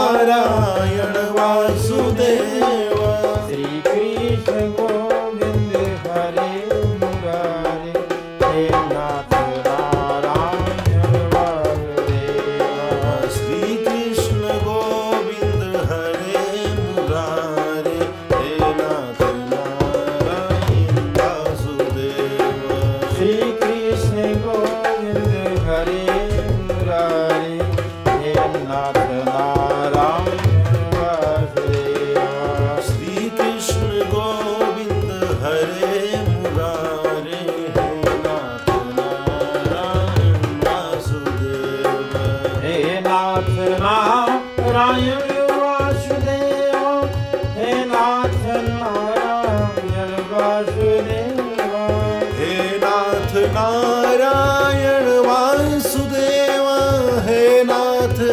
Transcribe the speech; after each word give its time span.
Narayan 0.00 1.16
Vasudev 1.36 2.09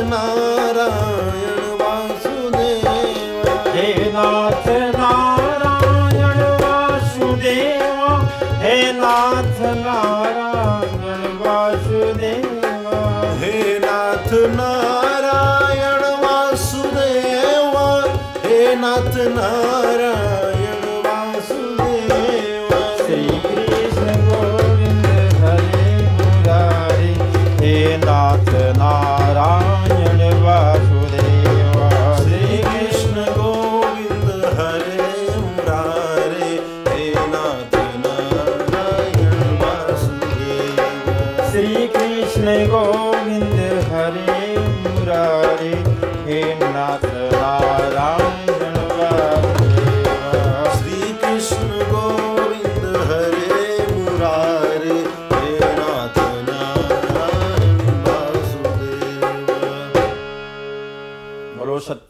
Narayan 0.10 1.60
Vasudev. 1.82 3.48
हे 3.76 4.12
नाथ 4.12 4.68
Narayan 4.96 6.40
Vasudeva. 6.64 8.14
हे 8.60 8.92
नाथ 8.92 9.60
Narayan 9.62 11.22
Vasudeva. 11.38 13.00
हे 13.40 13.80
नाथ 13.80 14.32
Narayan 14.32 16.04
Vasudev. 16.24 17.76
हे 18.46 18.76
नाथ 18.76 19.16
Narayan 19.38 20.84
Vasudev. 21.06 22.70
Shri 22.98 23.26
Krishna 23.26 24.08
Govind 24.28 25.06
हरे 25.44 26.08
Murari. 26.12 27.14
हे 27.66 27.98
नाथ 27.98 28.52